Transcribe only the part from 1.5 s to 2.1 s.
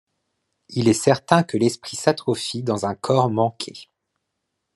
l’esprit